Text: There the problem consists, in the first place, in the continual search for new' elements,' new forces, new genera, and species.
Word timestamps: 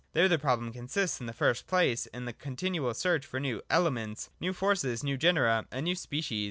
There 0.13 0.27
the 0.27 0.39
problem 0.39 0.73
consists, 0.73 1.19
in 1.19 1.27
the 1.27 1.31
first 1.31 1.67
place, 1.67 2.07
in 2.07 2.25
the 2.25 2.33
continual 2.33 2.95
search 2.95 3.23
for 3.23 3.39
new' 3.39 3.61
elements,' 3.69 4.31
new 4.39 4.51
forces, 4.51 5.03
new 5.03 5.15
genera, 5.15 5.67
and 5.71 5.95
species. 5.95 6.39